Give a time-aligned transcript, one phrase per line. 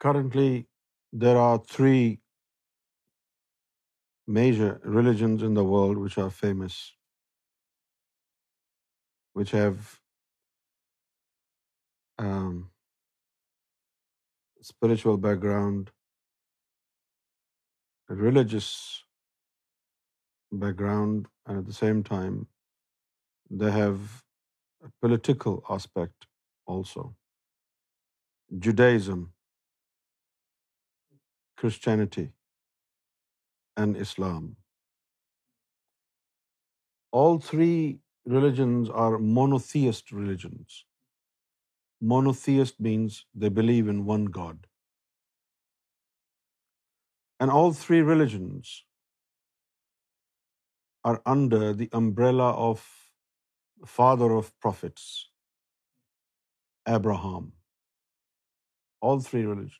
[0.00, 0.66] Currently,
[1.12, 2.20] there are three
[4.26, 6.94] major religions in the world which are famous,
[9.34, 10.00] which have
[12.18, 12.70] um,
[14.62, 15.90] spiritual background,
[18.08, 19.04] religious
[20.50, 22.46] background, and at the same time,
[23.50, 24.00] they have
[24.82, 26.24] a political aspect
[26.64, 27.14] also.
[28.58, 29.28] Judaism
[31.62, 32.26] Christianity
[33.84, 34.44] and Islam.
[37.18, 37.80] All three
[38.36, 40.76] religions are monotheist religions.
[42.12, 44.68] Monotheist means they believe in one God.
[47.40, 48.72] And all three religions
[51.10, 55.12] are under the umbrella of the father of prophets,
[56.98, 57.52] Abraham.
[59.02, 59.78] All three religions.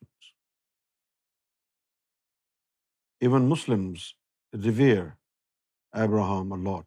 [3.20, 4.14] Even Muslims
[4.66, 5.16] revere
[5.94, 6.86] Abraham a lot.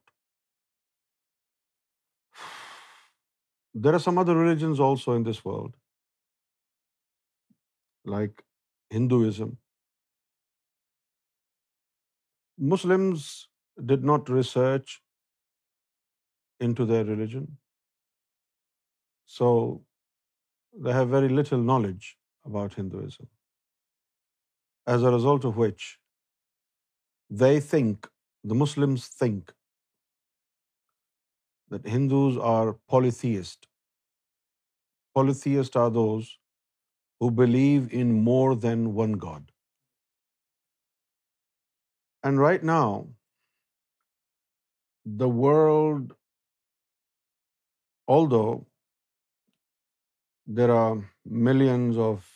[3.76, 5.76] There are some other religions also in this world,
[8.06, 8.44] like
[8.90, 9.56] Hinduism.
[12.74, 13.48] Muslims
[13.94, 15.00] did not research
[16.60, 17.58] into their religion,
[19.26, 19.52] so
[20.84, 23.28] they have very little knowledge about Hinduism,
[24.88, 25.92] as a result of which
[27.42, 28.08] they think,
[28.52, 29.54] the Muslims think,
[31.76, 33.68] that Hindus are polytheist.
[35.20, 36.30] Polytheists are those
[37.20, 39.50] who believe in more than one God.
[42.24, 43.08] And right now,
[45.24, 46.16] the world,
[48.08, 48.66] although
[50.46, 50.98] there are
[51.46, 52.28] millions of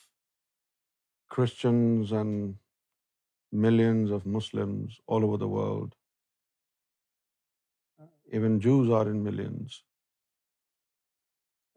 [1.38, 2.56] Christians and
[3.52, 5.96] millions of Muslims all over the world.
[8.00, 8.06] Uh.
[8.34, 9.84] Even Jews are in millions.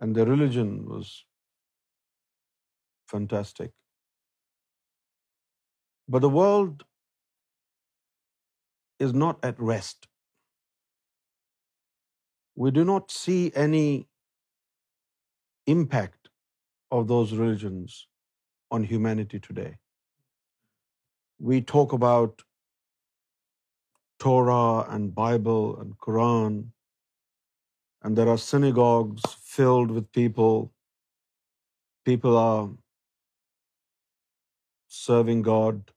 [0.01, 1.27] And their religion was
[3.07, 3.73] fantastic.
[6.09, 6.85] But the world
[8.99, 10.09] is not at rest.
[12.57, 14.09] We do not see any
[15.67, 16.29] impact
[16.91, 18.09] of those religions
[18.71, 19.77] on humanity today
[21.41, 22.43] we talk about
[24.19, 26.67] Torah and Bible and Quran,
[28.03, 30.73] and there are synagogues filled with people.
[32.05, 32.69] People are
[34.89, 35.93] serving God,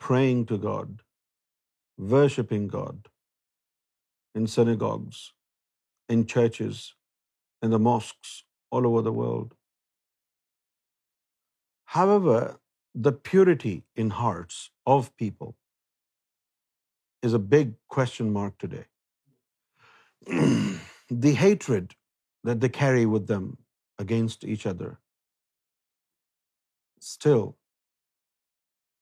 [0.00, 1.02] praying to God,
[1.98, 3.08] worshipping God
[4.34, 5.32] in synagogues,
[6.08, 6.94] in churches,
[7.60, 9.54] in the mosques all over the world.
[11.84, 12.54] However,
[13.04, 14.58] the purity in hearts
[14.94, 15.54] of people
[17.28, 18.84] is a big question mark today.
[21.24, 21.92] The hatred
[22.48, 23.44] that they carry with them
[24.04, 24.88] against each other
[27.08, 27.44] still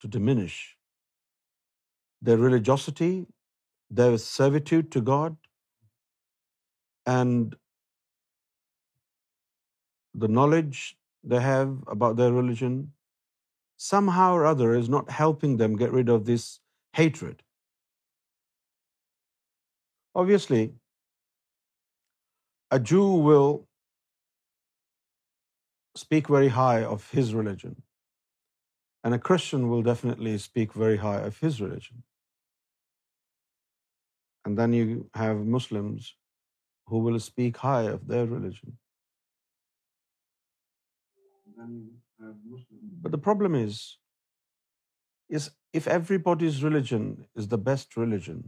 [0.03, 0.57] to diminish
[2.29, 3.15] their religiosity,
[4.01, 5.39] their servitude to God,
[7.15, 7.57] and
[10.25, 10.83] the knowledge
[11.35, 12.83] they have about their religion,
[14.17, 14.89] somehow other is
[23.25, 23.43] will
[25.95, 26.51] speak very
[31.59, 31.95] religion
[34.45, 34.85] and then you
[37.03, 38.27] will speak higher
[43.05, 45.43] But the problem is
[45.81, 47.07] if everybody's religion
[47.43, 48.43] is the best religion,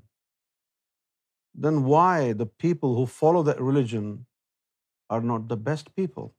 [1.67, 4.09] then why the people who follow that religion
[5.17, 6.33] are not the best people?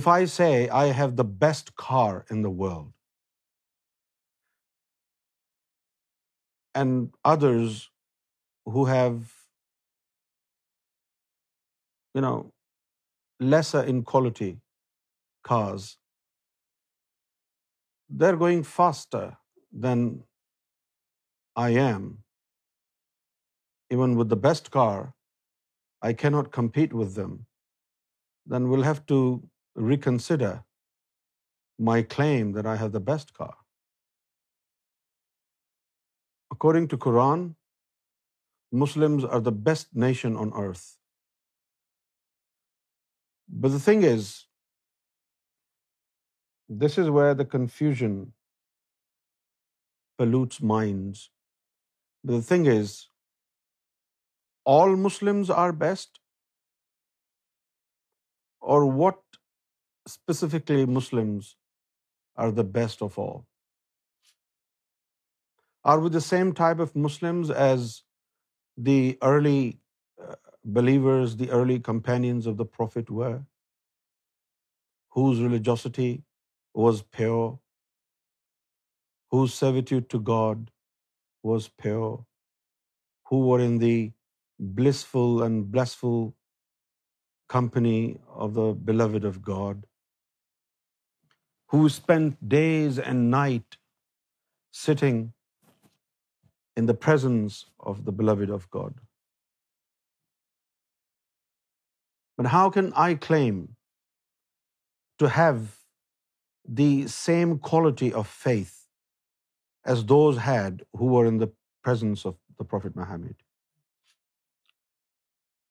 [0.00, 2.90] If I say I have the best car in the world,
[6.84, 7.80] and others
[8.76, 9.28] who have,
[13.40, 14.52] lesser in quality
[15.42, 15.98] cars,
[18.08, 19.36] they're going faster
[19.86, 20.24] than
[21.56, 22.24] I am.
[23.90, 25.14] Even with the best car,
[26.02, 27.46] I cannot compete with them.
[28.46, 29.42] Then we'll have to
[29.74, 30.64] reconsider
[31.78, 33.54] my claim that I have the best car.
[36.50, 37.54] According to Quran,
[38.72, 40.86] Muslims are the best nation on earth.
[43.48, 44.44] But the thing is,
[46.68, 48.32] this is where the confusion
[50.18, 51.30] pollutes minds.
[52.22, 53.08] But the thing is,
[54.64, 56.20] all Muslims are best,
[58.60, 59.22] or what
[60.06, 61.56] specifically Muslims
[62.36, 63.46] are the best of all?
[65.84, 68.02] Are we the same type of Muslims as
[68.76, 69.76] the early
[70.76, 73.42] believers the early companions of the Prophet were,
[75.18, 76.10] whose religiosity
[76.86, 77.58] was pure,
[79.36, 80.66] whose servitude to God
[81.52, 82.12] was pure,
[83.30, 84.12] who were in the
[84.82, 86.20] blissful and blissful
[87.56, 88.02] company
[88.34, 89.82] of the beloved of God,
[91.68, 93.80] who spent days and night
[94.84, 95.26] sitting
[96.76, 98.96] in the presence of the beloved of God.
[102.38, 103.56] But how can I claim
[105.22, 105.60] to have
[106.80, 108.74] the same quality of faith
[109.94, 111.48] as those had who were in the
[111.88, 113.36] presence of the Prophet Muhammad?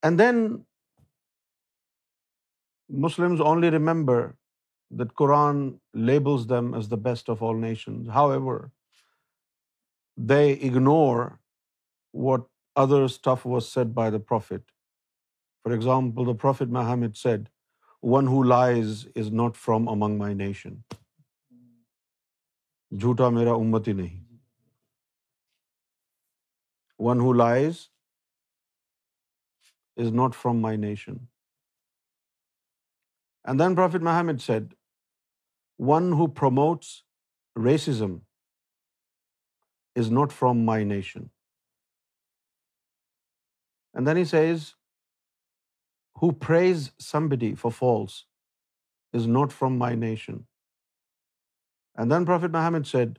[0.08, 0.42] And then
[3.06, 4.20] Muslims only remember
[5.00, 5.58] that Quran
[6.10, 8.08] labels them as the best of all nations.
[8.18, 8.56] However,
[10.32, 11.40] they ignore
[12.26, 12.46] what
[12.84, 14.66] other stuff was said by the Prophet.
[15.68, 17.48] For example the prophet Muhammad said
[18.12, 20.74] one who lies is not from among my nation
[23.00, 24.22] جھوٹا میرا امت ہی نہیں
[27.06, 27.80] one who lies
[30.04, 31.16] is not from my nation
[33.44, 34.72] and then prophet Muhammad said
[35.92, 36.92] one who promotes
[37.66, 38.16] racism
[40.00, 41.26] is not from my nation
[43.94, 44.72] and then he says
[46.20, 48.18] who praise somebody for faults
[49.20, 50.38] is not from my nation.
[52.02, 53.16] And then Prophet Muhammad said,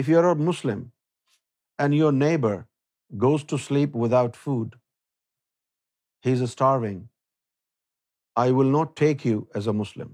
[0.00, 0.84] if you're a Muslim
[1.84, 2.54] and your neighbor
[3.24, 4.76] goes to sleep without food,
[6.26, 6.98] he's starving,
[8.44, 10.12] I will not take you as a Muslim.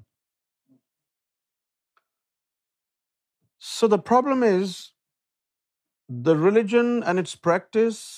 [3.69, 4.79] So the problem is
[6.29, 8.09] the religion and its practice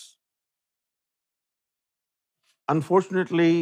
[2.73, 3.53] unfortunately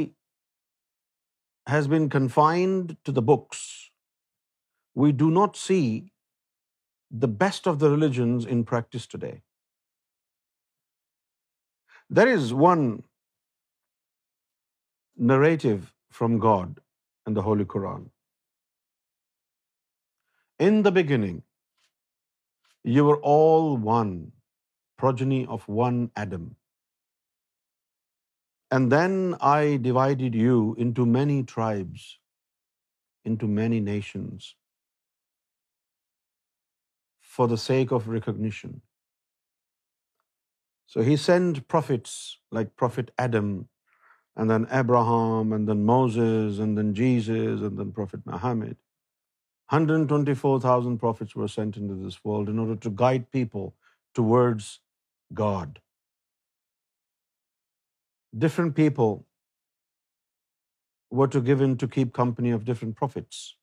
[1.72, 3.64] has been confined to the books,
[5.02, 5.84] we do not see
[7.26, 9.34] the best of the religions in practice today.
[12.16, 12.84] There is one
[15.30, 15.82] narrative
[16.20, 16.80] from God
[17.28, 18.06] in the Holy Quran.
[20.66, 21.42] In the beginning,
[22.94, 24.16] you were all one,
[25.04, 26.46] progeny of one Adam.
[28.76, 29.14] And then
[29.50, 32.02] I divided you into many tribes,
[33.24, 34.54] into many nations,
[37.38, 38.74] for the sake of recognition.
[40.86, 42.14] So he sent prophets
[42.58, 43.50] like Prophet Adam,
[44.36, 48.76] and then Abraham, and then Moses, and then Jesus, and then Prophet Muhammad.
[49.78, 53.74] 124,000 prophets were sent into this world in order to guide people
[54.22, 54.72] towards
[55.44, 55.76] God
[58.36, 59.26] different people
[61.10, 63.56] were to give in to keep company of different prophets.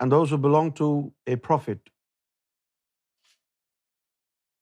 [0.00, 1.78] And those who belonged to a prophet,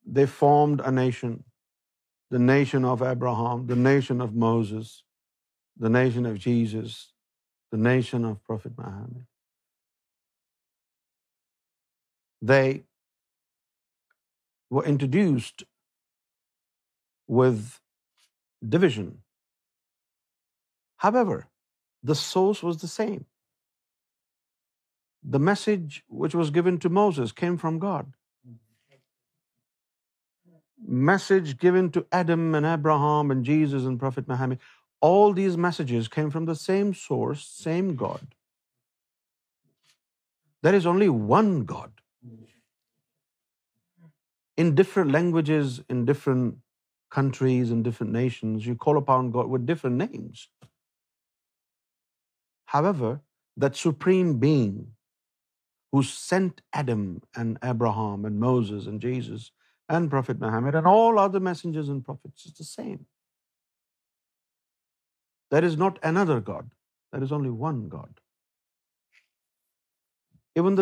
[0.05, 1.45] they formed a nation,
[2.31, 5.03] the nation of Abraham, the nation of Moses,
[5.77, 7.13] the nation of Jesus,
[7.71, 9.27] the nation of Prophet Muhammad.
[12.43, 12.85] They
[14.71, 15.65] were introduced
[17.39, 17.65] with
[18.77, 19.11] division.
[21.05, 21.37] However,
[22.11, 23.21] the source was the same.
[25.35, 28.13] The message which was given to Moses came from God.
[31.09, 34.61] Message given to Adam and Abraham and Jesus and Prophet Muhammad,
[35.09, 38.35] all these messages came from the same source, same God.
[40.67, 41.93] There is only one God.
[44.65, 46.59] In different languages, in different
[47.17, 48.65] countries and different nations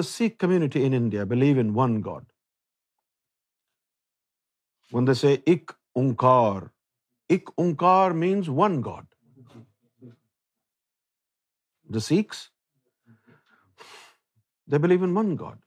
[0.05, 1.89] Sikh community India believe
[5.07, 5.37] the say
[5.99, 6.63] Onkar
[7.35, 9.05] Ek Onkar means one God
[11.95, 12.43] the Sikhs
[14.73, 15.59] the believe in one God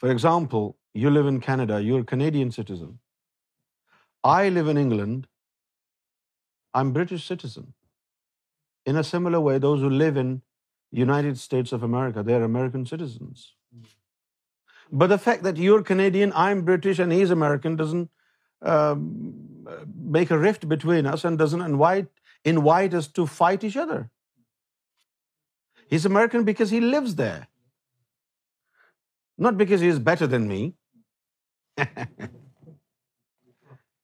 [0.00, 0.70] for example
[1.02, 2.94] you live in Canada you are Canadian citizen
[4.36, 5.26] I live England
[6.72, 7.70] I am British citizen
[8.90, 10.36] in a similar way those who live in
[11.00, 13.46] United States of America they are American citizens
[14.92, 18.10] But the fact that you're Canadian, I'm British, and he's American doesn't
[18.60, 19.02] um,
[20.18, 21.62] make a rift between us and doesn't
[22.54, 24.10] invite us to fight each other.
[25.90, 27.48] He's American because he lives there,
[29.38, 30.74] not because he's better than me.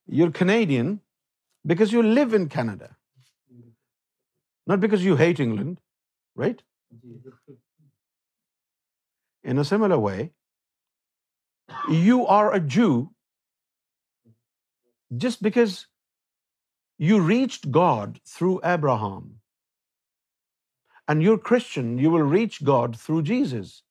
[0.06, 1.00] You're Canadian
[1.73, 2.96] because you live in Canada,
[4.66, 5.80] not because you hate England,
[6.35, 6.62] right?
[9.52, 10.32] In a similar way,
[12.08, 12.92] you are a Jew
[15.25, 15.76] just because
[17.11, 19.25] you reached God through Abraham.
[21.08, 23.82] And you're Christian, you will reach God through Jesus.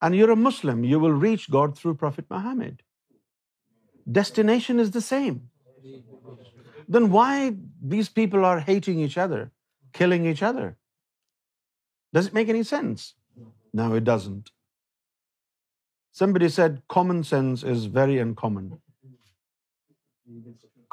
[0.00, 2.82] And you're a Muslim, you will reach God through Prophet Muhammad.
[4.10, 5.40] Destination is the same.
[6.96, 7.56] Then why
[7.96, 9.50] these people are hating each other,
[9.92, 10.76] killing each other?
[12.14, 13.12] Does it make any sense?
[13.74, 14.46] No, it doesn't.
[16.18, 18.70] Somebody said common sense is very uncommon.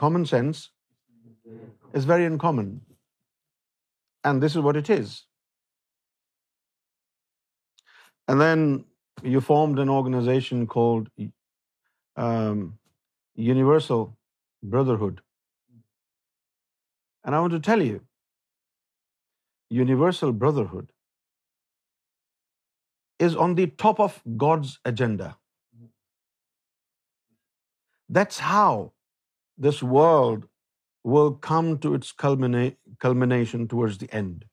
[0.01, 0.59] Common sense
[1.99, 2.73] is very uncommon.
[4.29, 5.15] And this is what it is.
[8.31, 8.69] And then
[9.35, 11.09] you formed an organization called
[12.25, 12.63] um,
[13.49, 14.07] Universal
[14.75, 15.21] Brotherhood.
[17.23, 18.01] And I want to tell you,
[19.85, 20.83] Universal Brotherhood
[23.27, 25.29] is on the top of God's agenda.
[28.17, 28.71] That's how
[29.67, 30.43] this world
[31.13, 34.45] will come to its culmination towards the end.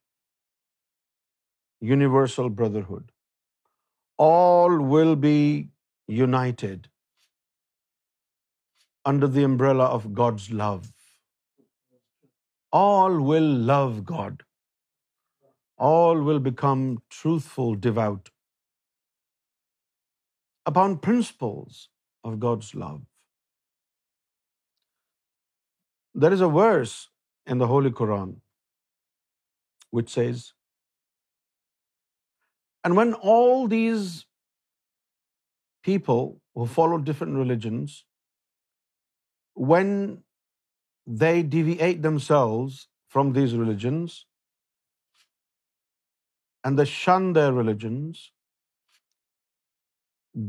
[1.93, 3.11] Universal brotherhood.
[4.17, 5.71] All will be
[6.07, 6.89] united
[9.05, 10.93] under the umbrella of God's love.
[12.71, 14.45] All will love God.
[15.77, 16.87] All will become
[17.21, 18.31] truthful, devout
[20.67, 21.89] upon principles
[22.25, 23.01] of God's love.
[26.15, 26.95] There is a verse
[27.47, 28.35] in the Holy Quran
[29.91, 30.53] which says,
[32.85, 34.25] and when all these
[35.85, 38.05] people who follow different religions,
[39.55, 40.23] when
[41.07, 44.27] they deviate themselves from these religions
[46.65, 48.21] and they shun their religions,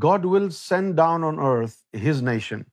[0.06, 2.66] God will send down on earth His nation.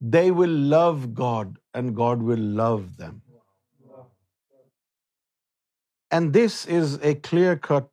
[0.00, 3.22] They will love God and God will love them.
[6.10, 7.88] And this is a clear-cut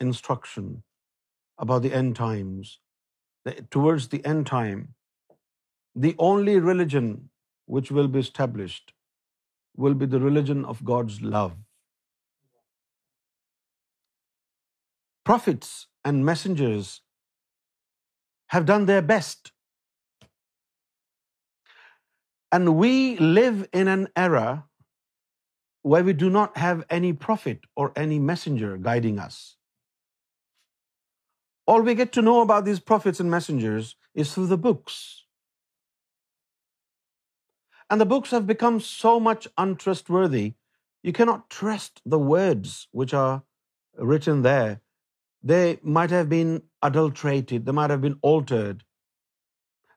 [0.00, 0.84] instruction
[1.58, 2.78] about the end times.
[3.70, 4.94] Towards the end time,
[5.94, 7.30] the only religion
[7.66, 8.92] which will be established
[9.76, 11.56] will be the religion of God's love.
[15.28, 15.72] prophets
[16.08, 16.86] and messengers
[18.54, 19.52] have done their best.
[22.56, 22.92] And we
[23.40, 24.48] live in an era
[25.92, 29.38] where we do not have any prophet or any messenger guiding us.
[31.66, 34.98] All we get to know about these prophets and messengers is through the books.
[37.90, 40.52] And the books have become so much untrustworthy,
[41.02, 43.34] you cannot trust the words which are
[44.12, 44.76] written there
[45.42, 47.64] they might have been adulterated.
[47.64, 48.84] They might have been altered.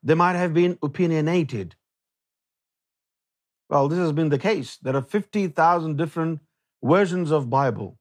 [0.03, 1.75] They might have been opinionated.
[3.70, 4.77] Well, this has been the case.
[4.77, 6.41] There are 50,000 different
[6.84, 7.98] versions of Bible.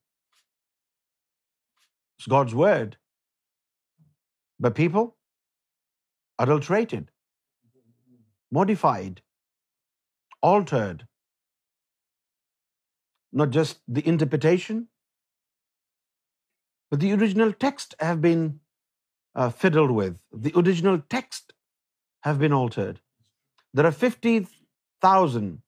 [2.18, 2.98] It's God's word.
[4.58, 5.16] But people
[6.38, 7.10] adulterated,
[8.50, 9.22] modified,
[10.42, 11.06] altered.
[13.32, 14.88] Not just the interpretation,
[16.92, 18.42] but the original text have been
[19.34, 20.16] uh, fiddled with.
[20.46, 21.52] The original text
[22.28, 22.98] have been altered.
[23.74, 25.62] There are 50,000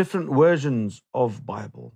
[0.00, 1.92] different versions of Bible.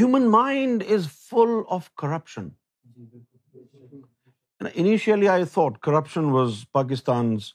[0.00, 2.52] Human mind is full of corruption.
[2.96, 7.54] And initially I thought corruption was Pakistan's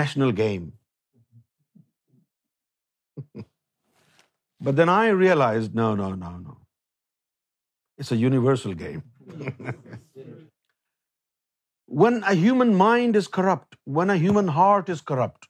[0.00, 0.72] national game.
[4.68, 6.40] But then I realized, no.
[8.02, 9.02] It's a universal game.
[12.02, 15.48] When a human mind is corrupt, when a human heart is corrupt,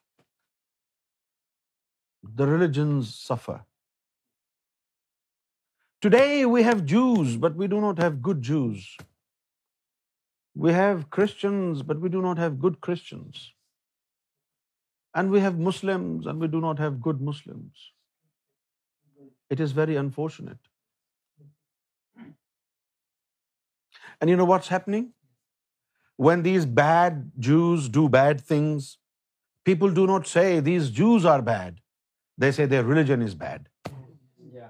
[2.40, 3.56] the religions suffer.
[6.06, 8.86] Today we have Jews, but we do not have good Jews.
[10.66, 13.44] We have Christians, but we do not have good Christians.
[15.14, 17.86] And we have Muslims, and we do not have good Muslims.
[19.50, 20.58] It is very unfortunate.
[24.20, 25.06] And you know what's happening?
[26.28, 28.96] When these bad Jews do bad things,
[29.70, 31.78] people do not say these Jews are bad.
[32.36, 33.70] They say their religion is bad.
[34.56, 34.68] Yeah.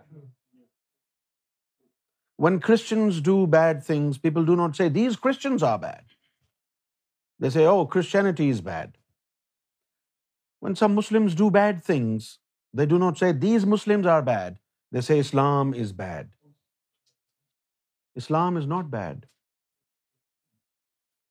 [2.36, 6.04] When Christians do bad things, people do not say these Christians are bad.
[7.40, 8.92] They say, oh, Christianity is bad.
[10.60, 12.36] When some Muslims do bad things,
[12.72, 14.60] they do not say these Muslims are bad.
[14.92, 16.30] They say Islam is bad.
[18.24, 19.26] Islam is not bad.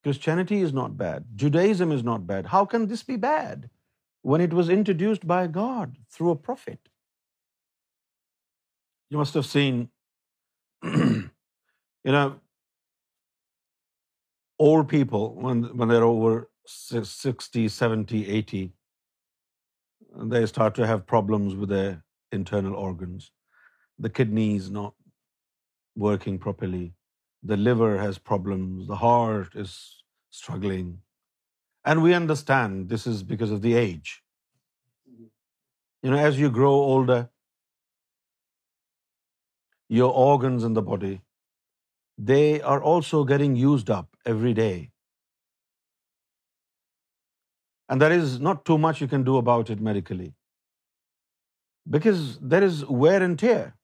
[0.03, 1.23] Christianity is not bad.
[1.35, 2.45] Judaism is not bad.
[2.55, 3.69] How can this be bad
[4.33, 6.79] when it was introduced by God through a prophet?
[9.09, 9.89] You must have seen,
[14.67, 18.57] old people, when they're over 60, 70, 80,
[20.35, 23.31] they start to have problems with their internal organs.
[24.07, 24.95] The kidneys not
[26.07, 26.85] working properly
[27.41, 31.01] the liver has problems, the heart is struggling.
[31.85, 34.23] And we understand this is because of the age.
[36.03, 37.29] You know, as you grow older,
[39.87, 41.21] your organs in the body,
[42.17, 44.91] they are also getting used up every day.
[47.87, 50.35] And there is not too much you can do about it medically,
[51.89, 53.75] because there is wear and tear.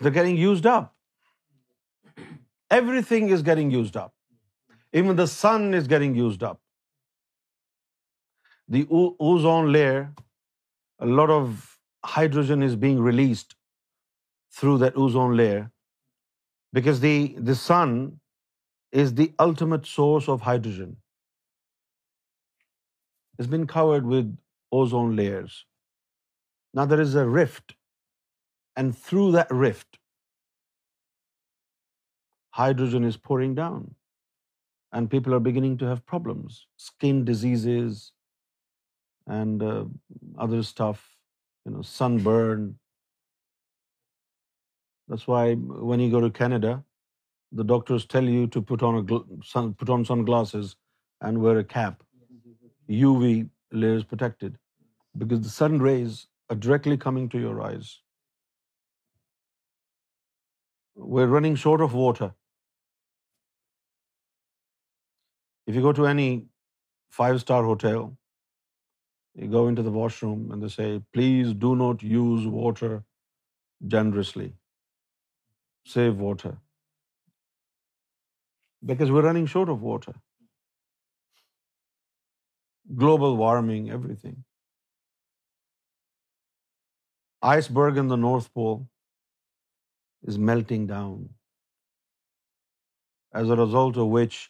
[0.00, 0.92] They're getting used up.
[2.76, 4.12] Everything is getting used up.
[5.00, 6.60] Even the sun is getting used up.
[8.76, 8.86] The
[9.28, 10.00] ozone layer,
[11.06, 11.52] a lot of
[12.14, 13.56] hydrogen is being released
[14.58, 15.62] through that ozone layer,
[16.72, 17.96] because the sun
[19.04, 20.96] is the ultimate source of hydrogen.
[23.38, 24.26] It's been covered with
[24.80, 25.58] ozone layers.
[26.74, 27.76] Now there is a rift,
[28.76, 29.88] and through that rift
[32.60, 33.82] hydrogen is pouring down,
[34.92, 36.60] and people are beginning to have problems,
[36.90, 38.04] skin diseases
[39.40, 39.84] and uh,
[40.46, 41.04] other stuff,
[41.90, 42.66] sunburn.
[45.08, 45.44] That's why
[45.92, 46.74] when you go to Canada,
[47.60, 50.76] the doctors tell you to put on sunglasses
[51.28, 52.00] and wear a cap.
[53.00, 53.26] UV
[53.82, 54.56] layer is protected
[55.18, 56.16] because the sun rays
[56.50, 57.92] are directly coming to your eyes.
[60.94, 62.32] We're running short of water.
[65.68, 66.28] If you go to any
[67.20, 68.02] five-star hotel,
[69.42, 72.92] you go into the washroom and they say, please do not use water
[73.96, 74.50] generously.
[75.94, 76.54] Save water.
[78.92, 80.14] Because we're running short of water.
[83.04, 84.34] Global warming, everything.
[87.56, 88.78] Iceberg in the North Pole
[90.32, 91.16] is melting down,
[93.40, 94.40] as a result of which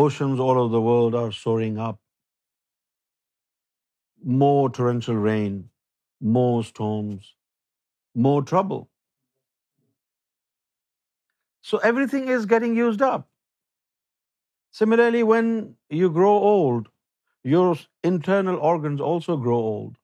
[0.00, 1.98] Oceans all over the world are soaring up.
[4.42, 5.54] More torrential rain,
[6.36, 7.30] more storms,
[8.28, 8.82] more trouble.
[11.68, 13.24] So everything is getting used up.
[14.80, 15.50] Similarly, when
[16.00, 16.90] you grow old,
[17.54, 17.68] your
[18.10, 19.96] internal organs also grow old.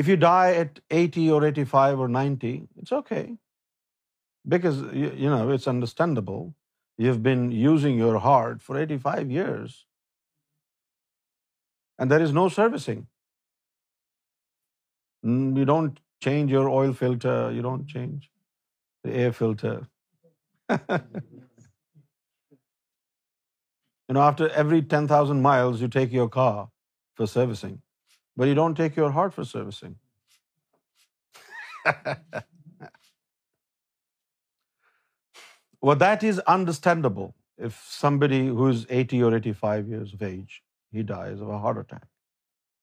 [0.00, 2.48] If you die at 80 or 85 or 90,
[2.82, 3.24] it's okay.
[4.56, 6.46] Because, you know, it's understandable.
[6.98, 9.86] You've been using your heart for 85 years.
[11.98, 13.06] And there is no servicing.
[15.58, 17.52] You don't change your oil filter.
[17.52, 18.30] You don't change
[19.04, 19.88] the air filter.
[24.14, 26.70] After every 10,000 miles, you take your car
[27.14, 27.82] for servicing.
[28.36, 29.96] But you don't take your heart for servicing.
[35.86, 37.34] Well, that is understandable.
[37.56, 41.78] If somebody who is 80 or 85 years of age, he dies of a heart
[41.84, 42.08] attack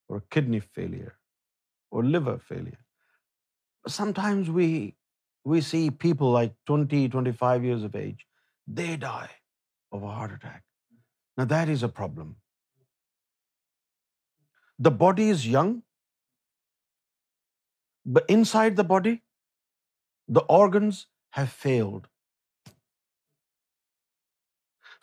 [0.09, 1.15] or a kidney failure
[1.91, 2.83] or liver failure.
[3.87, 8.25] Sometimes we see people like 20, 25 years of age,
[8.79, 9.31] they die
[9.91, 10.63] of a heart attack.
[11.37, 12.35] Now that is a problem.
[14.87, 15.71] The body is young,
[18.05, 19.21] but inside the body,
[20.27, 21.07] the organs
[21.39, 22.03] have failed.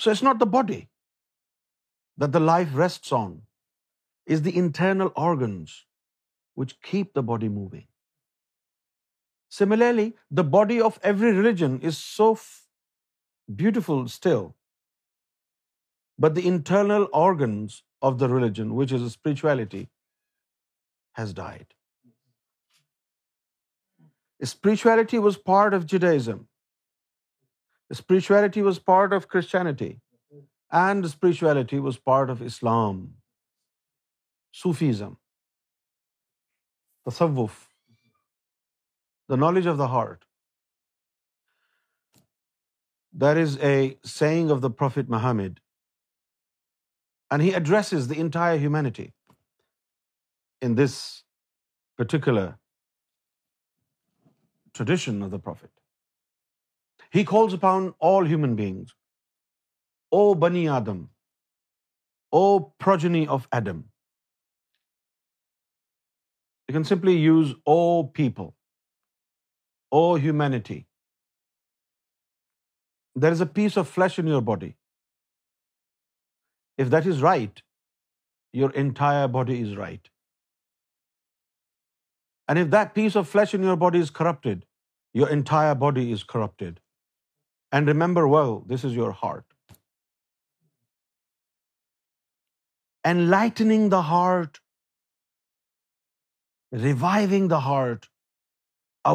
[0.03, 0.81] So it's not the body
[2.23, 3.29] that the life rests on.
[4.33, 5.77] It's the internal organs
[6.63, 7.85] which keep the body moving.
[9.61, 10.09] Similarly,
[10.41, 12.29] the body of every religion is so
[13.63, 14.45] beautiful still,
[16.27, 19.83] but the internal organs of the religion, which is spirituality,
[21.21, 21.67] has died.
[24.55, 26.41] Spirituality was part of Judaism.
[27.95, 29.89] Spirituality was part of Christianity
[30.83, 33.01] and spirituality was part of Islam
[34.63, 35.13] Sufism
[37.11, 37.59] تصوف
[39.31, 40.25] the knowledge of the heart
[43.43, 43.75] is a
[44.15, 45.59] saying of the prophet Muhammad
[47.31, 49.07] and he is the entire humanity
[50.65, 50.99] in this
[51.99, 52.51] particular
[54.79, 55.71] tradition of the prophet
[57.17, 58.93] He calls upon all human beings.
[60.19, 61.01] O Bani Adam,
[62.41, 62.43] O
[62.85, 63.83] progeny of Adam.
[66.69, 67.79] You can simply use O
[68.21, 68.51] people,
[70.01, 70.79] O humanity.
[73.25, 74.75] There is a piece of flesh in your body.
[76.85, 77.65] If that is right,
[78.61, 80.15] your entire body is right.
[82.49, 84.65] And if that piece of flesh in your body is corrupted,
[85.23, 86.71] your entire body is corrupted.
[87.77, 89.47] And remember well, this is your heart.
[93.11, 94.61] Enlightening the heart,
[96.85, 98.09] reviving the heart,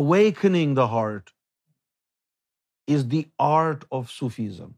[0.01, 1.31] awakening the heart
[2.97, 4.75] is the art of Sufism.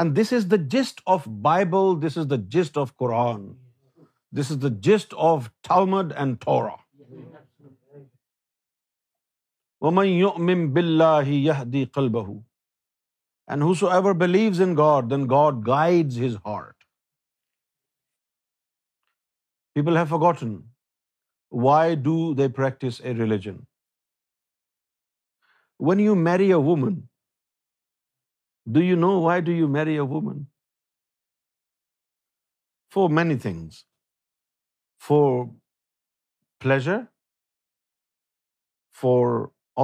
[0.00, 3.48] And this is the gist of Bible, this is the gist of Quran,
[4.40, 6.80] this is the gist of Talmud and Torah.
[9.86, 12.42] وَمَنْ يُؤْمِن بِاللَّهِ يَهْدِي قَلْبَهُ.
[13.52, 16.74] And whosoever believes in God, then God guides his heart.
[19.78, 20.56] People have forgotten
[21.48, 23.66] why do they practice a religion.
[25.76, 26.96] When you marry a woman,
[28.78, 30.40] do you know why do you marry a woman?
[32.96, 33.84] For many things.
[35.10, 35.28] For
[36.66, 37.00] pleasure,
[39.04, 39.22] for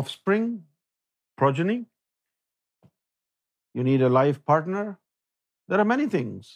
[0.01, 0.45] offspring,
[1.43, 1.79] progeny.
[3.79, 4.85] You need a life partner.
[5.69, 6.53] There are many things.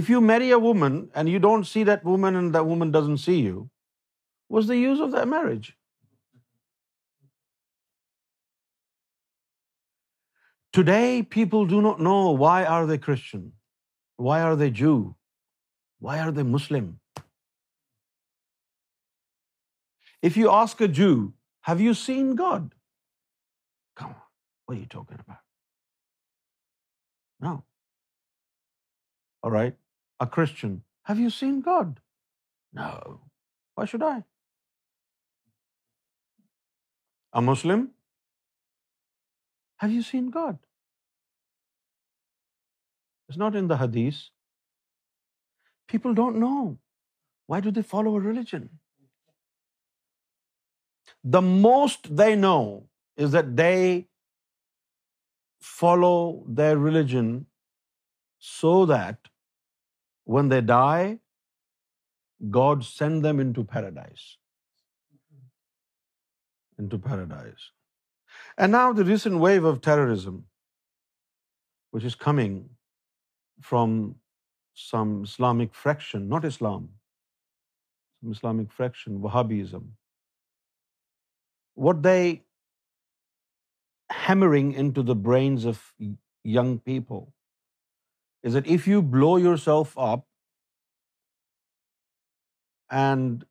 [0.00, 3.22] If you marry a woman and you don't see that woman and that woman doesn't
[3.24, 3.56] see you,
[4.48, 5.70] what's the use of that marriage?
[10.78, 13.46] Today, people do not know why are they Christian?
[14.28, 14.98] Why are they Jew?
[16.08, 16.92] Why are they Muslim?
[20.28, 21.14] If you ask a Jew,
[21.68, 22.68] have you seen God?
[24.00, 24.28] Come on,
[24.64, 25.40] what are you talking about?
[27.46, 27.52] No.
[29.42, 29.74] All right,
[30.24, 30.78] a Christian,
[31.10, 31.90] have you seen God?
[32.78, 32.92] No.
[33.74, 34.12] Why should I?
[37.40, 37.84] A Muslim,
[39.84, 40.60] have you seen God?
[43.28, 44.22] It's not in the hadith.
[45.94, 46.58] People don't know.
[47.52, 48.72] Why do they follow a religion?
[51.24, 54.06] The most they know is that they
[55.60, 57.28] follow their religion
[58.38, 59.30] so that
[60.24, 61.18] when they die,
[62.50, 64.36] God sends them into paradise.
[66.78, 67.70] Into paradise.
[68.58, 70.44] And now the recent wave of terrorism,
[71.90, 72.68] which is coming
[73.62, 74.16] from
[74.74, 76.88] some Islamic fraction, not Islam,
[78.20, 79.92] some Islamic fraction, Wahhabism,
[81.74, 82.42] what they
[84.24, 85.82] hammering into the brains of
[86.56, 87.24] young people
[88.48, 90.26] is that if you blow yourself up
[92.90, 93.46] and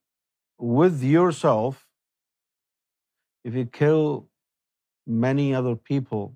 [0.75, 1.87] with yourself,
[3.43, 4.05] if you kill
[5.25, 6.35] many other people,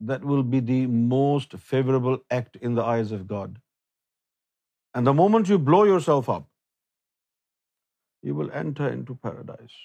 [0.00, 3.60] that will be the most favorable act in the eyes of God.
[4.94, 6.48] And the moment you blow yourself up,
[8.22, 9.78] you will enter into paradise.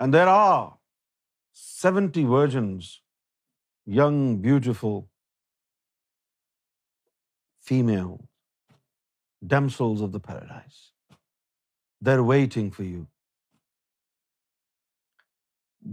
[0.00, 0.78] And there are
[1.64, 3.00] 70 virgins,
[4.00, 5.08] young, beautiful
[7.70, 8.14] female
[9.54, 10.90] damsels of the paradise.
[12.00, 13.06] They're waiting for you.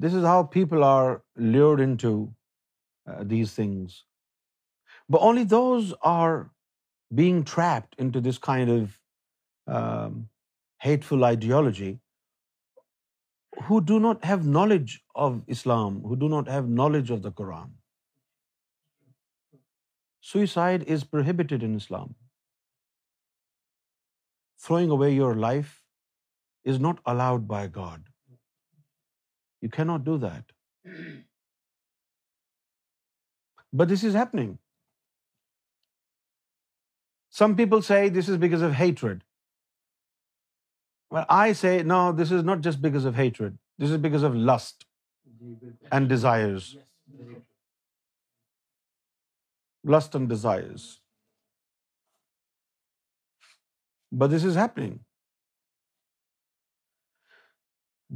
[0.03, 4.03] This is how people are lured into uh, these things.
[5.07, 6.51] But only those are
[7.13, 8.99] being trapped into this kind of
[9.67, 10.23] um,
[10.89, 11.99] hateful ideology
[13.67, 17.71] who do not have knowledge of Islam, who do not have knowledge of the Quran.
[20.21, 22.15] Suicide is prohibited in Islam.
[24.59, 25.81] Throwing away your life
[26.63, 28.07] is not allowed by God.
[29.59, 30.43] You cannot do that.
[33.73, 34.59] But this is happening.
[37.29, 39.19] Some people say this is because of hatred.
[41.15, 43.59] Well, I say, no, this is not just because of hatred.
[43.83, 44.85] This is because of lust
[45.97, 46.67] and desires.
[49.95, 50.85] Lust and desires.
[54.23, 54.95] But this is happening.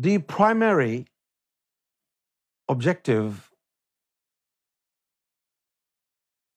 [0.07, 0.97] The primary
[2.75, 3.37] objective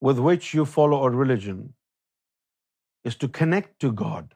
[0.09, 1.63] with which you follow a religion
[3.13, 4.27] is to connect to God.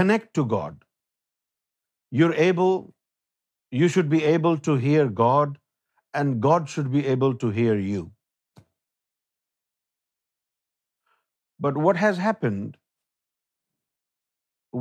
[0.00, 0.84] connect to God.
[3.78, 5.56] You should be able to hear God,
[6.20, 8.02] and God should be able to hear you.
[11.64, 12.76] But what has happened,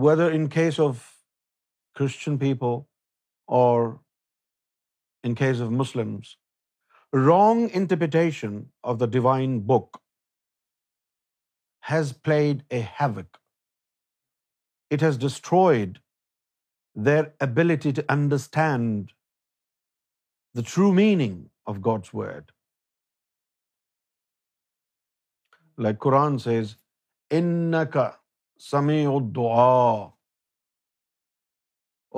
[0.06, 1.02] whether in case of
[2.02, 2.78] Christian people
[3.62, 3.80] or
[5.30, 6.30] in case of Muslims,
[7.18, 8.56] wrong interpretation
[8.94, 10.02] of the divine book
[11.90, 13.28] has played a havoc
[14.94, 15.98] it has destroyed
[17.06, 19.12] their ability to understand
[20.58, 22.52] the true meaning of God's word
[25.84, 26.76] like Quran says
[27.40, 28.10] ان کا
[28.70, 29.70] سمے او دعا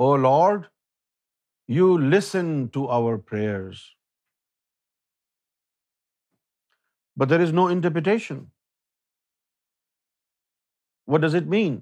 [0.04, 0.66] O Lord
[1.74, 3.82] you listen to our prayers
[7.20, 8.44] but there is no interpretation
[11.14, 11.78] what does it mean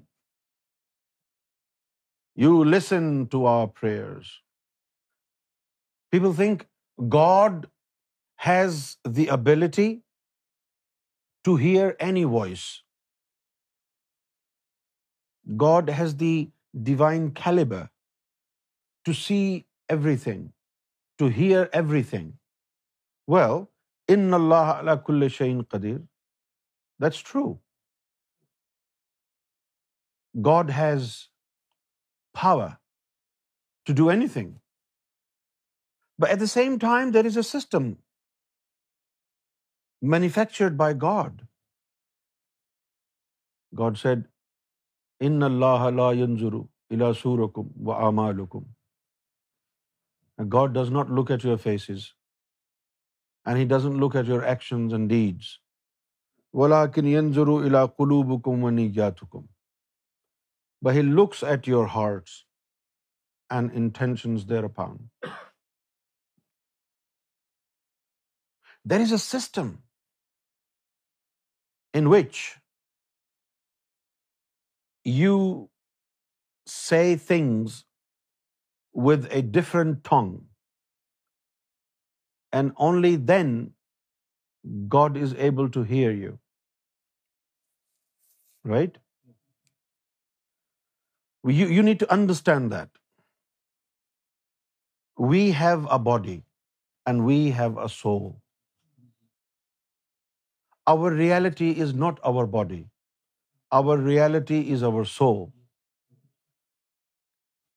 [2.39, 4.17] you listen to our prayer
[6.11, 6.61] people think
[7.13, 7.65] God
[8.47, 8.75] has
[9.15, 9.87] the ability
[11.43, 12.59] to hear any voice
[15.61, 16.33] God has the
[16.85, 17.83] divine calibre
[19.03, 19.37] to see
[20.23, 20.47] everything
[21.17, 21.65] to hear
[22.09, 22.31] everything
[24.15, 25.97] in اللہ کل شعین قدیر
[27.03, 27.43] that's true
[30.45, 31.09] God has
[32.39, 32.69] power
[33.85, 34.53] to do anything
[36.21, 37.87] ب at the same time there is a system
[40.11, 41.41] manufactured by God
[43.79, 44.27] God said
[45.25, 45.89] in اللہ
[46.41, 48.63] ضرو اللہ سور حکم و آما الحکم
[50.53, 52.05] God does not look at your faces
[53.45, 55.45] and he doesn't look at your actions and deeds
[56.59, 59.19] ولا کن ضرور اللہ قلوب حکم و نی یات
[60.81, 62.37] but He looks at your hearts
[63.57, 64.97] and intentions thereupon.
[68.93, 69.69] There is a system
[71.99, 72.37] in which
[75.21, 75.35] you
[76.75, 77.83] say things
[79.09, 80.33] with a different tongue,
[82.51, 83.51] and only then
[84.97, 86.37] God is able to hear you.
[88.75, 88.99] Right?
[91.49, 92.89] You need to understand that
[95.31, 96.43] we have a body
[97.05, 98.41] and we have a soul.
[100.85, 102.89] Our reality is not our body.
[103.71, 105.51] Our reality is our soul.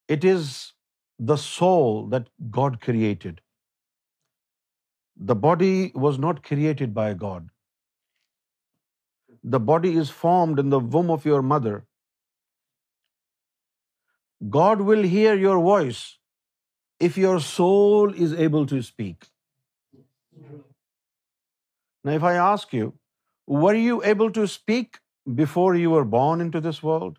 [0.08, 0.74] It is
[1.18, 3.40] the soul that God created.
[5.16, 7.48] The body was not created by God.
[9.42, 11.82] The body is formed in the womb of your mother.
[14.50, 16.18] God will hear your voice
[17.00, 19.28] if your soul is able to speak.
[22.04, 22.92] Now, if I ask you,
[23.46, 24.98] were you able to speak
[25.42, 27.18] before you were born into this world?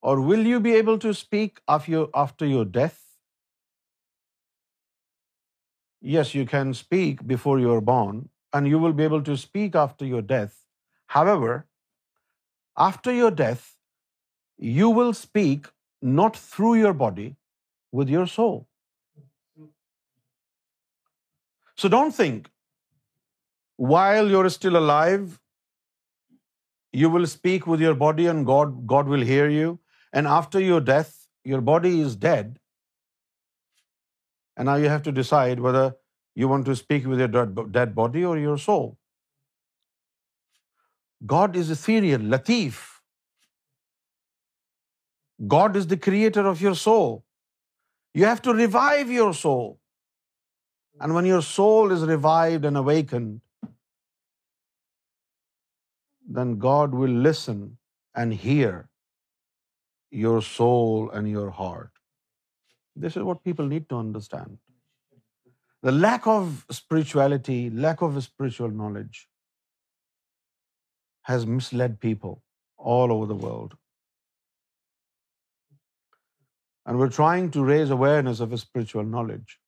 [0.00, 3.00] Or will you be able to speak after your death?
[6.14, 9.74] Yes, you can speak before you are born, and you will be able to speak
[9.74, 10.66] after your death.
[11.18, 11.66] However,
[12.88, 13.62] after your death,
[14.58, 15.66] you will speak
[16.00, 17.36] not through your body,
[17.96, 18.66] with your soul.
[21.76, 22.50] So don't think,
[23.76, 25.38] while you're still alive,
[26.92, 29.78] you will speak with your body and God will hear you.
[30.12, 32.58] And after your death, your body is dead.
[34.56, 35.94] And now you have to decide whether
[36.34, 38.98] you want to speak with your dead body or your soul.
[41.24, 42.82] God is ethereal, latif.
[45.48, 47.24] God is the creator of your soul.
[48.14, 49.78] You have to revive your soul.
[51.00, 53.40] And when your soul is revived and awakened,
[56.24, 57.78] then God will listen
[58.14, 58.88] and hear
[60.10, 61.90] your soul and your heart.
[62.94, 64.58] This is what people need to understand.
[65.82, 69.28] The lack of spirituality, lack of spiritual knowledge
[71.22, 72.42] has misled people
[72.78, 73.72] all over the world
[76.86, 79.58] and we're trying to raise awareness of spiritual knowledge.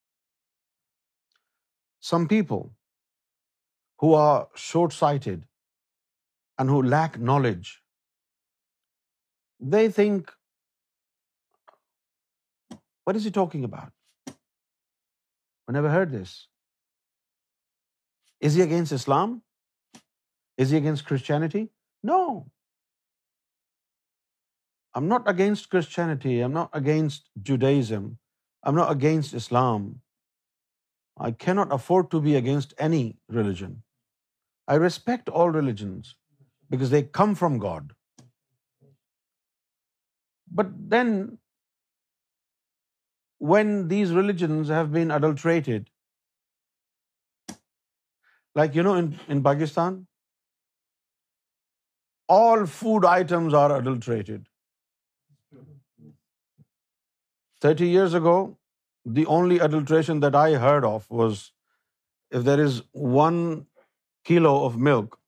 [2.09, 2.65] Some people
[4.01, 5.47] who are short-sighted
[6.59, 7.71] and who lack knowledge,
[9.77, 10.33] they think,
[13.05, 14.37] what is he talking about?
[15.69, 16.35] I never heard this.
[18.41, 19.41] Is he against Islam?
[20.59, 21.69] Is he against Christianity?
[22.15, 22.21] No.
[24.99, 26.35] I'm not against Christianity.
[26.45, 28.13] I'm not against Judaism.
[28.65, 29.89] I'm not against Islam.
[31.27, 33.03] I cannot afford to be against any
[33.39, 33.75] religion.
[34.73, 36.15] I respect all religions
[36.75, 37.93] because they come from God.
[40.59, 41.13] But then
[43.53, 45.95] when these religions have been adulterated,
[48.63, 48.99] like, you know,
[49.37, 50.03] in Pakistan,
[52.41, 54.45] all food items are adulterated.
[57.65, 58.37] 30 years ago,
[59.19, 61.45] the only adulteration that I heard of was
[62.39, 62.81] if there is
[63.27, 63.67] 1
[64.31, 65.21] kilo of milk,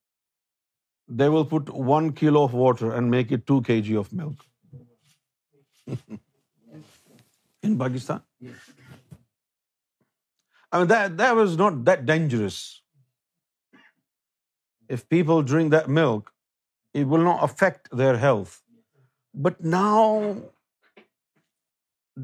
[1.20, 6.00] they will put 1 kilo of water and make it 2 kg of milk.
[7.68, 8.20] In Pakistan?
[8.48, 8.66] Yes.
[10.72, 12.58] I mean, that was not that dangerous.
[14.96, 16.32] If people drink that milk,
[17.02, 18.62] it will not affect their health.
[19.48, 20.38] But now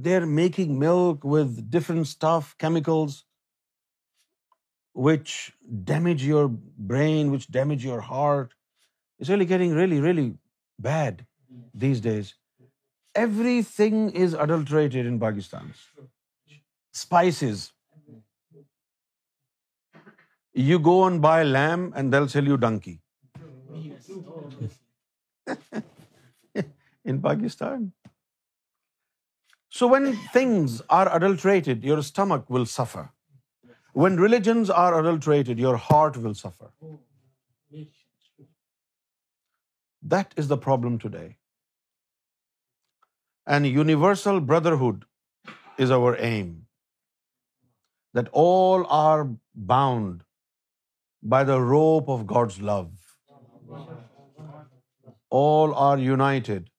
[0.02, 3.18] they're making milk with different stuff, chemicals,
[5.06, 5.34] which
[5.90, 6.46] damage your
[6.94, 8.56] brain, which damage your heart.
[9.18, 10.26] It's really getting really
[10.78, 11.24] bad
[11.86, 12.34] these days.
[13.14, 15.72] Everything is adulterated in Pakistan.
[17.04, 17.64] Spices.
[20.52, 23.00] You go and buy lamb and they'll sell you donkey.
[27.04, 27.92] In Pakistan.
[29.76, 33.08] So when things are adulterated, your stomach will suffer.
[34.02, 36.68] When religions are adulterated, your heart will suffer.
[40.12, 41.26] That is the problem today.
[43.56, 45.02] And universal brotherhood
[45.86, 46.54] is our aim.
[48.18, 49.22] That all are
[49.74, 50.14] bound
[51.36, 52.88] by the rope of God's love.
[55.42, 56.72] All are united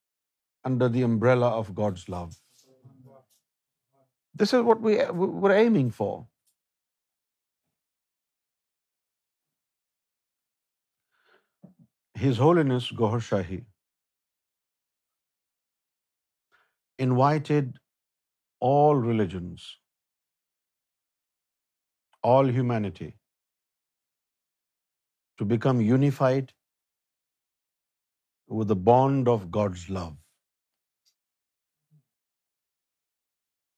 [0.71, 2.34] under the umbrella of God's love.
[4.39, 4.93] This is what we
[5.43, 6.13] were aiming for.
[12.24, 13.62] His Holiness Gohar Shahi
[17.06, 17.71] invited
[18.71, 19.65] all religions,
[22.34, 23.10] all humanity,
[25.39, 26.54] to become unified
[28.60, 30.13] with the bond of God's love.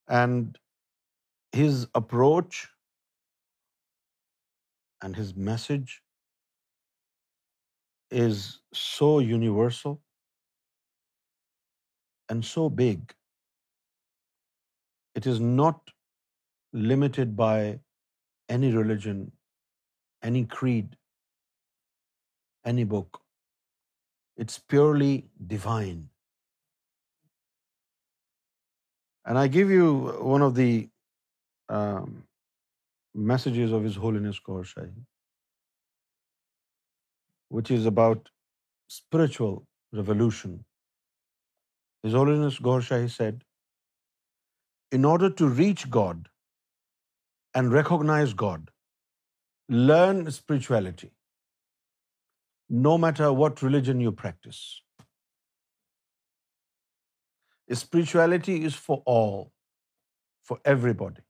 [0.07, 0.57] And
[1.51, 2.69] his approach
[5.01, 6.01] and his message
[8.09, 10.01] is so universal
[12.29, 13.13] and so big.
[15.13, 15.91] It is not
[16.73, 17.79] limited by
[18.47, 19.31] any religion,
[20.23, 20.95] any creed,
[22.63, 23.21] any book.
[24.37, 26.05] It's purely divine.
[29.31, 29.87] And I give you
[30.31, 30.89] one of the
[31.77, 32.11] um,
[33.31, 35.01] messages of His Holiness Kaur Shahi,
[37.57, 38.31] which is about
[38.99, 39.57] spiritual
[40.01, 40.55] revolution.
[42.07, 43.43] His Holiness Kaur Shahi said,
[44.99, 46.33] in order to reach God
[47.53, 48.73] and recognize God,
[49.93, 51.13] learn spirituality,
[52.87, 54.67] no matter what religion you practice.
[57.75, 59.51] Spirituality is for all,
[60.41, 61.21] for everybody.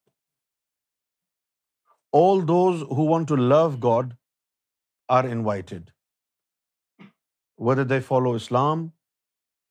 [2.11, 4.15] All those who want to love God
[5.09, 5.91] are invited,
[7.55, 8.93] whether they follow Islam,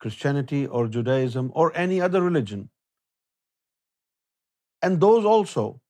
[0.00, 2.68] Christianity, or Judaism, or any other religion.
[4.82, 5.80] And those also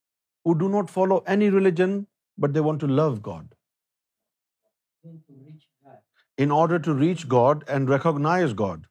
[0.44, 2.06] who do not follow any religion,
[2.38, 3.54] but they want to love God.
[6.36, 8.84] In order to reach God and recognize God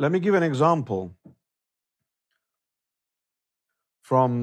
[0.06, 1.06] Let me give an example
[4.12, 4.39] from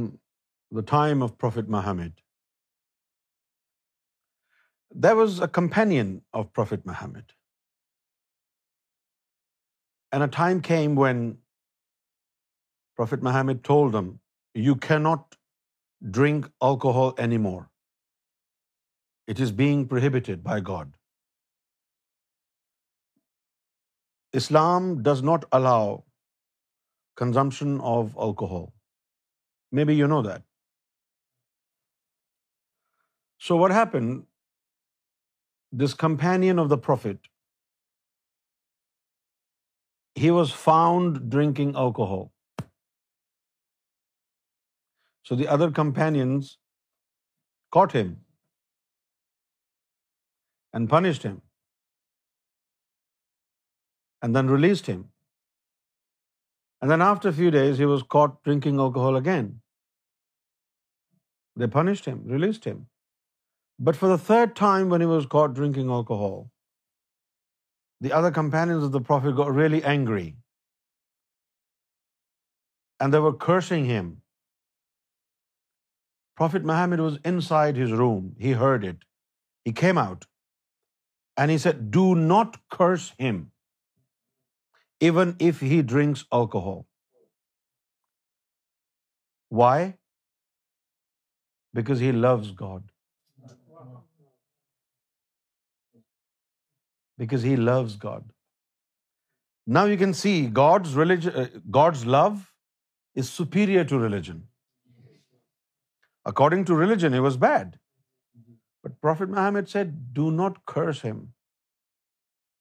[0.78, 2.16] the time of Prophet Muhammad.
[4.92, 7.32] There was a companion of Prophet Muhammad.
[10.12, 11.38] And a time came when
[12.96, 14.18] Prophet Muhammad told them,
[14.54, 15.36] you cannot
[16.18, 17.70] drink alcohol anymore.
[19.28, 20.96] It is being prohibited by God.
[24.32, 26.04] Islam does not allow
[27.16, 28.72] consumption of alcohol.
[29.70, 30.42] Maybe you know that.
[33.38, 34.18] So what happened
[35.72, 37.28] this companion of the Prophet,
[40.14, 42.32] he was found drinking alcohol.
[45.22, 46.58] So the other companions
[47.70, 48.16] caught him
[50.72, 51.42] and punished him
[54.22, 55.11] and then released him.
[56.82, 59.61] And then after a few days, he was caught drinking alcohol again.
[61.54, 62.88] They punished him, released him.
[63.88, 66.38] But for the third time, when he was caught drinking alcohol,
[68.06, 70.26] the other companions of the Prophet got really angry.
[73.00, 74.11] And they were cursing him.
[76.42, 78.28] Prophet Muhammad was inside his room.
[78.48, 79.08] He heard it.
[79.70, 80.28] He came out.
[81.42, 83.36] And he said, "Do not curse him,
[85.08, 86.80] even if he drinks alcohol."
[89.62, 89.76] Why?
[91.80, 92.76] Because he loves God.
[97.20, 98.30] Because he loves God
[99.76, 101.28] now you can see God's religion
[101.74, 102.24] God's love
[103.20, 104.40] is superior to religion
[106.30, 107.76] according to religion was bad
[108.84, 109.76] but prophet Muhammad
[110.14, 111.18] do not curse him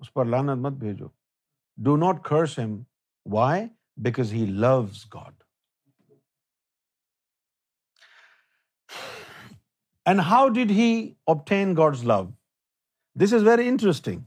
[0.01, 1.07] اس پر لانت مت بھیجو
[1.85, 2.75] do not curse him
[3.35, 3.65] why
[4.07, 5.43] because he loves God
[10.09, 10.89] and how did he
[11.33, 12.23] obtain God's love
[13.23, 14.23] this is very interesting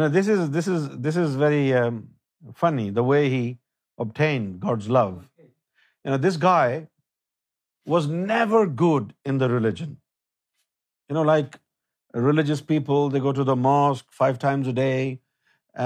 [0.00, 2.02] Now this is very um,
[2.62, 3.44] funny, the way he
[4.06, 5.14] obtained God's love.
[6.26, 6.88] This guy
[7.94, 9.96] was never good in the religion.
[11.08, 11.58] Like
[12.14, 15.00] religious people, they go to the mosque 5 times a day,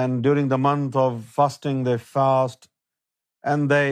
[0.02, 2.68] and during the month of fasting, they fast,
[3.42, 3.88] and they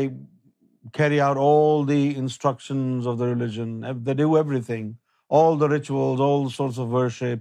[0.93, 3.73] carry out all the instructions of the religion.
[4.09, 4.87] They do everything,
[5.29, 7.39] all the rituals, all sorts of worship,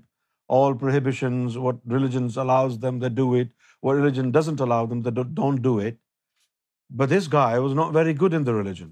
[0.57, 3.55] all prohibitions, what religions allows them, they do it.
[3.87, 5.99] What religion doesn't allow them, they don't do it.
[7.01, 8.89] But this guy was not very good in the religion.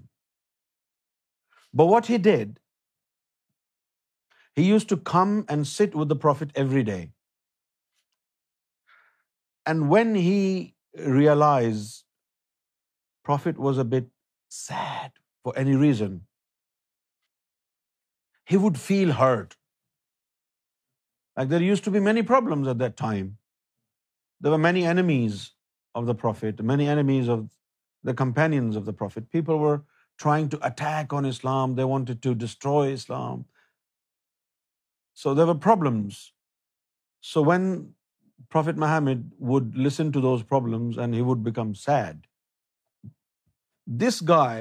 [1.73, 2.59] But what he did,
[4.59, 7.11] he used to come and sit with the Prophet every day.
[9.65, 10.39] And when he
[11.19, 12.03] realized
[13.31, 14.09] Prophet was a bit
[14.61, 15.11] sad
[15.43, 16.19] for any reason,
[18.45, 19.55] he would feel hurt.
[21.37, 23.27] Like there used to be many problems at that time.
[24.41, 25.35] There were many enemies
[25.99, 27.43] of the Prophet, many enemies of
[28.11, 29.27] the companions of the Prophet.
[29.39, 29.77] People were
[30.23, 31.77] trying to attack on Islam.
[31.81, 33.45] They wanted to destroy Islam.
[35.21, 36.09] So there were problems.
[37.31, 37.69] So when
[38.55, 39.21] Prophet Muhammad
[39.53, 42.27] would listen to those problems and he would become sad,
[44.03, 44.57] this guy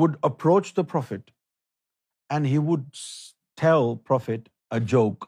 [0.00, 1.30] would approach the Prophet
[2.30, 2.88] and he would
[3.62, 5.26] tell Prophet a joke,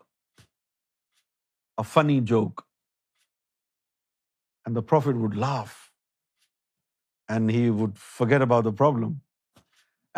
[1.83, 2.65] a funny joke,
[4.65, 5.75] and the Prophet would laugh
[7.35, 9.21] and he would forget about the problem.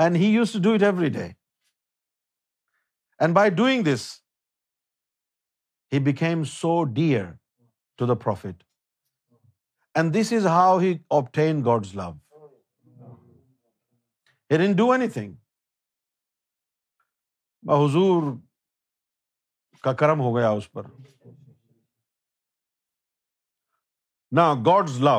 [0.04, 1.28] And he used to do it every day.
[3.18, 4.06] And by doing this,
[5.92, 7.24] he became so dear
[7.98, 8.64] to the Prophet.
[9.94, 12.16] And this is how he obtained God's love.
[14.52, 15.36] He didn't do anything.
[17.66, 18.32] حضور
[19.82, 20.86] کا کرم ہو گیا اس پر
[24.36, 25.18] نا God's love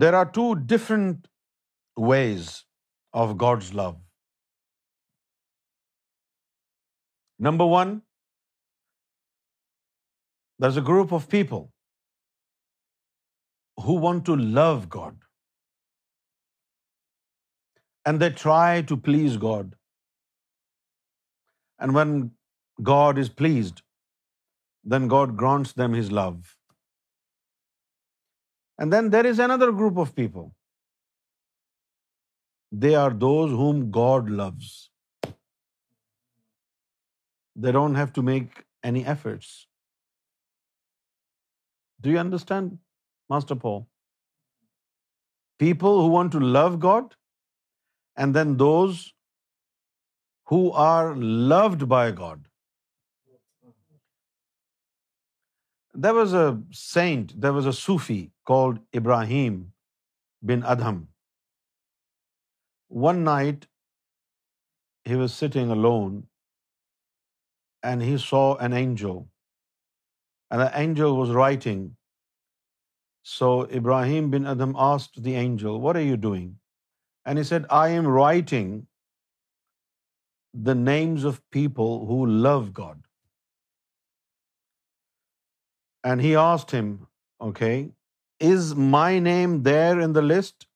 [0.00, 1.26] there are two different
[2.10, 2.50] ways
[3.22, 3.90] of God's love
[7.48, 7.98] number one
[10.62, 11.64] there's a group of people
[13.86, 15.24] who want to love God
[18.08, 19.72] and they try to please God.
[21.78, 22.12] And when
[22.90, 23.82] God is pleased,
[24.94, 26.52] then God grants them His love.
[28.78, 30.46] And then there is another group of people.
[32.70, 34.72] They are those whom God loves.
[37.64, 39.52] They don't have to make any efforts.
[42.00, 42.78] Do you understand,
[43.34, 43.86] Master Paul?
[45.58, 47.14] People who want to love God
[48.22, 49.00] and then those
[50.52, 51.14] who are
[51.54, 52.44] loved by God.
[56.04, 56.46] There was a
[56.78, 58.20] saint, there was a Sufi
[58.52, 59.58] called Ibrahim
[60.50, 61.00] bin Adham.
[63.06, 63.68] One night,
[65.12, 66.22] he was sitting alone
[67.90, 69.26] and he saw an angel.
[70.50, 71.80] And the angel was writing.
[73.28, 73.48] So
[73.80, 76.54] Ibrahim bin Adham asked the angel, "What are you doing?"
[77.30, 78.68] And he said, I am writing
[80.68, 82.18] the names of people who
[82.48, 83.02] love God.
[86.10, 86.92] And he asked him,
[87.48, 87.74] okay,
[88.48, 90.68] is my name there in the list?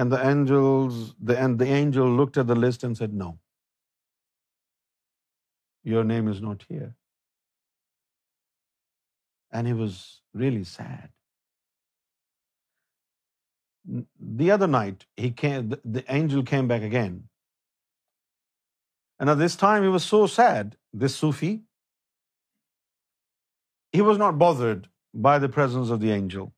[0.00, 3.30] And the angel looked at the list and said, no.
[5.92, 6.92] Your name is not here.
[9.50, 9.96] And he was
[10.44, 11.08] really sad.
[14.40, 17.24] The other night, the angel came back again.
[19.18, 21.62] And at this time, he was so sad, this Sufi.
[23.92, 26.52] He was not bothered by the presence of the angel.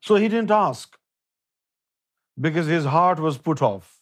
[0.00, 0.98] So he didn't ask,
[2.46, 3.98] because his heart was put off.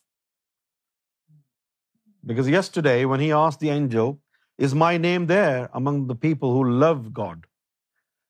[2.24, 4.20] Because yesterday, when he asked the angel,
[4.57, 7.46] is my name there among the people who love God?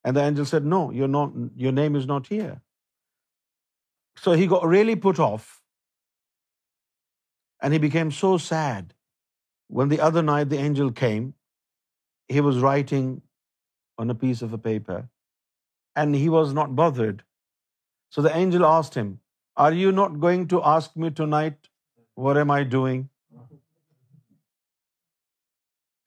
[0.05, 2.59] And the angel said, no, your name is not here.
[4.17, 5.49] So he got really put off,
[7.63, 8.95] and he became so sad
[9.79, 11.35] when the other night the angel came.
[12.35, 13.09] He was writing
[13.99, 15.01] on a piece of a paper,
[15.95, 17.25] and he was not bothered.
[18.11, 19.17] So the angel asked him,
[19.65, 21.73] "Are you not going to ask me tonight,
[22.27, 23.09] what am I doing?"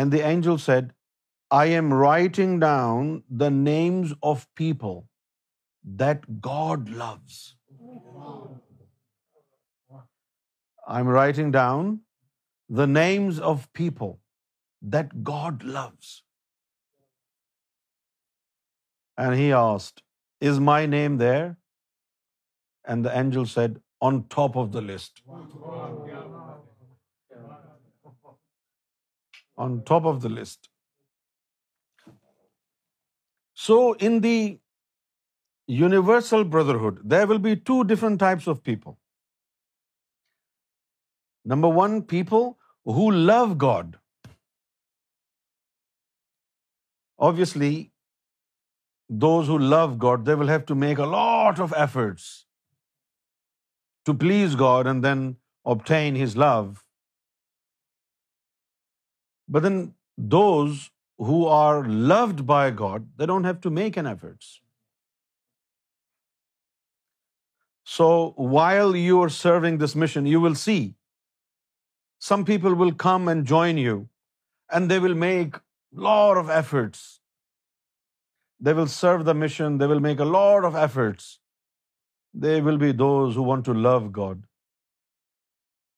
[0.00, 0.90] And the angel said,
[1.58, 3.12] "I am writing down
[3.44, 4.98] the names of people
[6.02, 7.38] that God loves.
[10.96, 11.90] I'm writing down
[12.80, 14.12] the names of people
[14.96, 16.16] that God loves."
[19.22, 20.04] And he asked,
[20.50, 21.48] "Is my name there?"
[22.92, 25.24] And the angel said, "On top of the list."
[29.66, 30.68] on top of the list.
[33.66, 33.76] So
[34.08, 34.38] in the
[35.78, 38.96] universal brotherhood, there will be two different types of people.
[41.52, 42.46] Number one, people
[42.98, 43.96] who love God.
[47.28, 47.72] Obviously,
[49.24, 52.28] those who love God, they will have to make a lot of efforts
[54.08, 55.26] to please God and then
[55.76, 56.70] obtain His love.
[59.54, 59.78] But then
[60.34, 60.80] those
[61.28, 61.78] who are
[62.12, 64.50] loved by God, they don't have to make an effort.
[67.96, 68.08] So
[68.56, 70.80] while you are serving this mission, you will see
[72.28, 73.96] some people will come and join you,
[74.70, 77.02] and they will make a lot of efforts.
[78.68, 79.78] They will serve the mission.
[79.82, 81.28] They will make a lot of efforts.
[82.46, 84.42] They will be those who want to love God.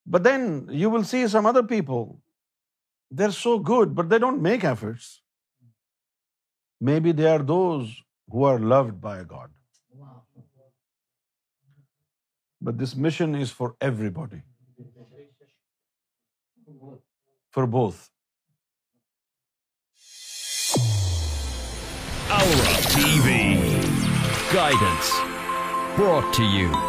[0.07, 2.13] But then you will see some other people
[3.17, 5.11] they're so good, but they don't make efforts.
[6.91, 7.91] Maybe they are those
[8.35, 9.51] who are loved by God.
[12.69, 14.41] But this mission is for everybody.
[17.57, 17.99] For both.
[22.39, 23.37] Aura TV.
[24.55, 25.13] Guidance.
[25.99, 26.89] Brought to you